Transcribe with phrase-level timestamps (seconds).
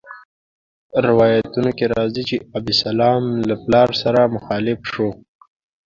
[1.05, 5.09] روایتونو کې راځي چې ابسلام له پلار سره مخالف شو.